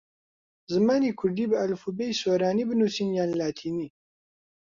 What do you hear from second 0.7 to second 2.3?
زمانی کوردی بە ئەلفوبێی